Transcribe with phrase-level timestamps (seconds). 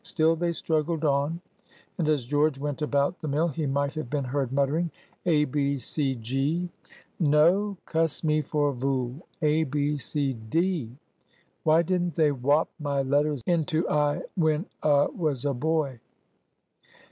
[0.03, 1.41] Still they struggled on,
[1.99, 4.89] and as George went about the mill he might have been heard muttering,—
[5.27, 6.69] "A B C G.
[7.19, 7.77] No!
[7.85, 9.27] Cuss me for a vool!
[9.43, 10.89] A B C D.
[11.61, 15.99] Why didn't they whop my letters into I when a was a boy?